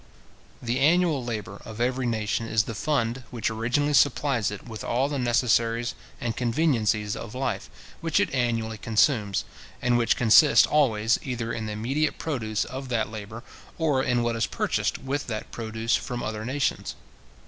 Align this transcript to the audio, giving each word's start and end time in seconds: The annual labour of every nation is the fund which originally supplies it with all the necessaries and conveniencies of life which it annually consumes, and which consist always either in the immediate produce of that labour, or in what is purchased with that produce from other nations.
The 0.63 0.79
annual 0.79 1.23
labour 1.23 1.61
of 1.63 1.79
every 1.79 2.07
nation 2.07 2.47
is 2.47 2.63
the 2.63 2.73
fund 2.73 3.23
which 3.29 3.51
originally 3.51 3.93
supplies 3.93 4.49
it 4.49 4.67
with 4.67 4.83
all 4.83 5.07
the 5.07 5.19
necessaries 5.19 5.93
and 6.19 6.35
conveniencies 6.35 7.15
of 7.15 7.35
life 7.35 7.69
which 8.01 8.19
it 8.19 8.33
annually 8.33 8.79
consumes, 8.79 9.45
and 9.79 9.99
which 9.99 10.15
consist 10.17 10.65
always 10.65 11.19
either 11.21 11.53
in 11.53 11.67
the 11.67 11.73
immediate 11.73 12.17
produce 12.17 12.65
of 12.65 12.89
that 12.89 13.11
labour, 13.11 13.43
or 13.77 14.01
in 14.01 14.23
what 14.23 14.35
is 14.35 14.47
purchased 14.47 14.97
with 14.97 15.27
that 15.27 15.51
produce 15.51 15.95
from 15.95 16.23
other 16.23 16.45
nations. 16.45 16.95